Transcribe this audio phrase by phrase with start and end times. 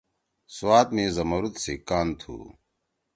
[0.55, 2.35] سوات می زمرُد سی کان تُھو۔